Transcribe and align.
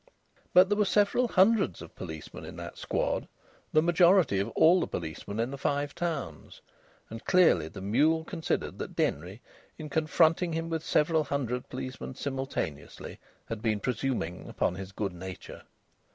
But 0.51 0.67
there 0.67 0.77
were 0.79 0.83
several 0.85 1.27
hundreds 1.27 1.79
of 1.79 1.93
policemen 1.95 2.43
in 2.43 2.55
that 2.55 2.75
squad, 2.75 3.27
the 3.71 3.83
majority 3.83 4.39
of 4.39 4.47
all 4.55 4.79
the 4.79 4.87
policemen 4.87 5.39
in 5.39 5.51
the 5.51 5.59
Five 5.59 5.93
Towns. 5.93 6.59
And 7.11 7.23
clearly 7.23 7.67
the 7.67 7.81
mule 7.81 8.23
considered 8.23 8.79
that 8.79 8.95
Denry, 8.95 9.41
in 9.77 9.91
confronting 9.91 10.53
him 10.53 10.69
with 10.71 10.83
several 10.83 11.25
hundred 11.25 11.69
policemen 11.69 12.15
simultaneously, 12.15 13.19
had 13.45 13.61
been 13.61 13.79
presuming 13.79 14.49
upon 14.49 14.73
his 14.73 14.91
good 14.91 15.13
nature. 15.13 15.61